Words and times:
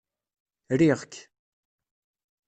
Riɣ-k. 0.79 1.13